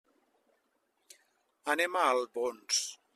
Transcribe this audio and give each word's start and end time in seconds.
Anem 1.75 1.99
a 2.01 2.07
Albons. 2.17 2.85